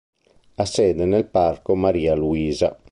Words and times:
Ha 0.55 0.65
sede 0.65 1.05
nel 1.05 1.27
Parco 1.27 1.75
Maria 1.75 2.15
Luisa. 2.15 2.75